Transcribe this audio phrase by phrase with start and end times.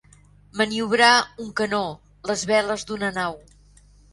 [0.61, 1.09] Maniobrar
[1.45, 1.83] un canó,
[2.33, 3.39] les veles d'una nau.